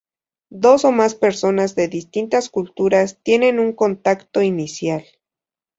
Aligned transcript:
Dos 0.49 0.83
o 0.83 0.91
más 0.91 1.13
personas 1.13 1.75
de 1.75 1.87
distintas 1.87 2.49
culturas 2.49 3.19
tienen 3.21 3.59
un 3.59 3.71
contacto 3.71 4.41
inicial. 4.41 5.05